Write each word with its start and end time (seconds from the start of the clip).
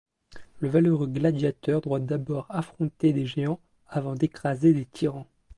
Le 0.61 0.67
valeureux 0.67 1.05
gladiateur 1.05 1.79
doit 1.81 1.99
d'abord 1.99 2.47
affronter 2.49 3.13
des 3.13 3.27
géants 3.27 3.59
avant 3.87 4.15
d'écraser 4.15 4.73
les 4.73 4.85
tyrans... 4.85 5.27